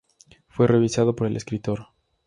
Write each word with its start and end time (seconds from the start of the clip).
Fue 0.47 0.65
revisado 0.65 1.15
por 1.15 1.27
el 1.27 1.37
escritor. 1.37 1.89